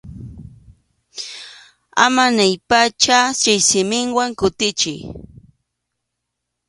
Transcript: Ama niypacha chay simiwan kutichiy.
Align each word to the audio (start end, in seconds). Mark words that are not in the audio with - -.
Ama 2.03 2.25
niypacha 2.35 3.19
chay 3.41 3.59
simiwan 3.67 4.31
kutichiy. 4.39 5.01